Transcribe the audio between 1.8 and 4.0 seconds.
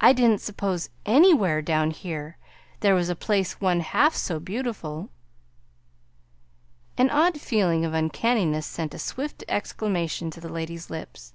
here, there was a place one